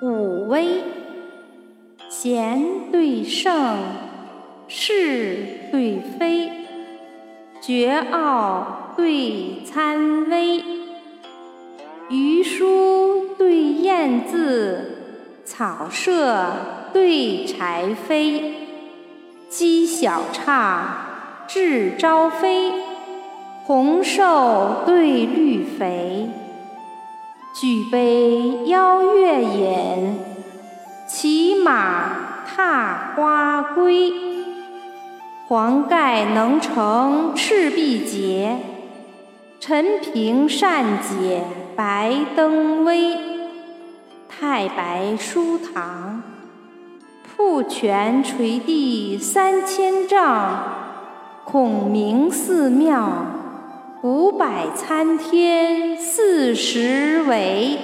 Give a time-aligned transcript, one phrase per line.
[0.00, 0.80] 武威，
[2.08, 3.78] 贤对圣，
[4.68, 6.52] 是对非，
[7.60, 10.62] 绝傲对参微，
[12.08, 14.98] 余书对燕字，
[15.44, 16.46] 草舍
[16.92, 18.52] 对柴扉，
[19.48, 22.72] 鸡小刹至朝飞，
[23.64, 26.28] 红瘦对绿肥。
[27.60, 30.18] 举杯邀月饮，
[31.06, 34.12] 骑马踏花归。
[35.46, 38.58] 黄盖能成赤壁捷，
[39.58, 41.42] 陈平善解
[41.74, 43.16] 白登危。
[44.28, 46.22] 太白书堂，
[47.24, 50.48] 瀑泉垂地三千丈；
[51.44, 53.08] 孔明寺庙。
[54.02, 57.78] 五百参天四十围。